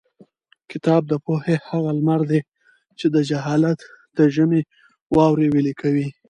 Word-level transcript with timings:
کتاب 0.71 1.01
د 1.07 1.13
پوهې 1.25 1.55
هغه 1.69 1.89
لمر 1.97 2.21
دی 2.31 2.41
چې 2.99 3.05
د 3.15 3.17
جهالت 3.29 3.79
د 4.17 4.19
ژمي 4.35 4.61
واورې 5.15 5.47
ویلي 5.53 5.73
کوي. 5.81 6.07